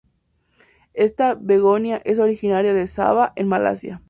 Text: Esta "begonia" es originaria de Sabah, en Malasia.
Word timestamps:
Esta 0.95 1.35
"begonia" 1.35 2.01
es 2.05 2.17
originaria 2.17 2.73
de 2.73 2.87
Sabah, 2.87 3.33
en 3.35 3.47
Malasia. 3.47 3.99